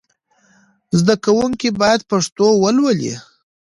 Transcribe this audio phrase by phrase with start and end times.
[0.99, 3.15] زدهکوونکي باید پښتو ولولي.